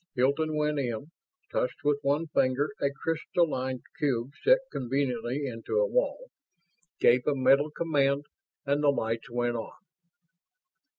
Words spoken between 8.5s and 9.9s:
and the lights went on.